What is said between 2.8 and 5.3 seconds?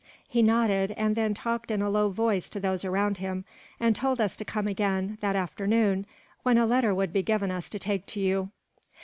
around him, and told us to come again,